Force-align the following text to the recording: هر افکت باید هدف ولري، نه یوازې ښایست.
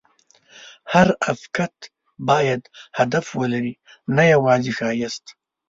هر 0.93 1.07
افکت 1.33 1.75
باید 2.29 2.61
هدف 2.99 3.25
ولري، 3.41 3.73
نه 4.15 4.23
یوازې 4.33 4.71
ښایست. 4.77 5.25